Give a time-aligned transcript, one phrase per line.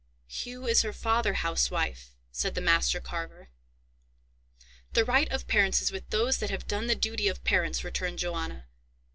[0.25, 3.49] "Hugh is her father, housewife," said the master carver.
[4.93, 8.17] "The right of parents is with those that have done the duty of parents," returned
[8.17, 8.65] Johanna.